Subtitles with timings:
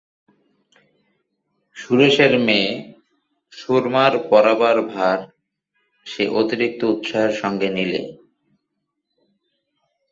[1.77, 2.71] সুরেশের মেয়ে
[3.53, 5.19] সুরমার পড়াবার ভার
[6.05, 8.01] সে অতিরিক্ত উৎসাহের সঙ্গে নিলে।